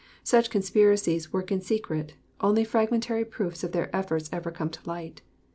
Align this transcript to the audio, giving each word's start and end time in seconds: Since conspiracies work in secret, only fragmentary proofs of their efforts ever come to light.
Since 0.23 0.47
conspiracies 0.47 1.31
work 1.31 1.51
in 1.51 1.61
secret, 1.61 2.15
only 2.39 2.63
fragmentary 2.63 3.23
proofs 3.23 3.63
of 3.63 3.71
their 3.71 3.95
efforts 3.95 4.31
ever 4.33 4.49
come 4.49 4.71
to 4.71 4.79
light. 4.89 5.21